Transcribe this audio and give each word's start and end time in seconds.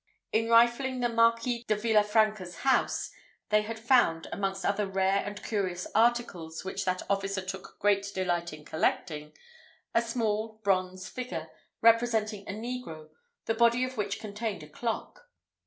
In 0.31 0.49
rifling 0.49 0.99
the 1.01 1.09
Marquis 1.09 1.63
de 1.67 1.75
Villafranca's 1.75 2.55
house, 2.65 3.11
they 3.49 3.61
had 3.61 3.77
found, 3.77 4.25
amongst 4.31 4.65
other 4.65 4.87
rare 4.87 5.23
and 5.23 5.43
curious 5.43 5.85
articles 5.93 6.65
which 6.65 6.85
that 6.85 7.03
officer 7.07 7.39
took 7.45 7.77
great 7.77 8.11
delight 8.15 8.51
in 8.51 8.65
collecting, 8.65 9.31
a 9.93 10.01
small 10.01 10.59
bronze 10.63 11.07
figure, 11.07 11.49
representing 11.83 12.49
a 12.49 12.51
negro, 12.51 13.09
the 13.45 13.53
body 13.53 13.83
of 13.83 13.95
which 13.95 14.19
contained 14.19 14.63
a 14.63 14.67
clock. 14.67 15.29